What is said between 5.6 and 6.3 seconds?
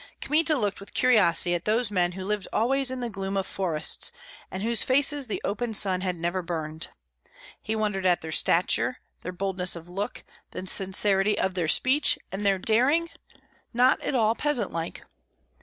sun had